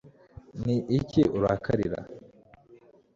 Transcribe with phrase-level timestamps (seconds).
[0.65, 1.99] ni iki urakarira